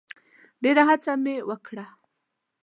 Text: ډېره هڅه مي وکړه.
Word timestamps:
ډېره 0.63 0.83
هڅه 0.89 1.11
مي 1.23 1.35
وکړه. 1.49 1.85